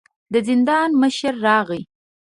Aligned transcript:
د 0.33 0.33
زندان 0.47 0.89
مشر 1.01 1.33
راغی. 1.45 1.81